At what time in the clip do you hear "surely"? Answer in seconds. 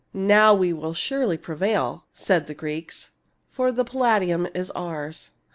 0.95-1.37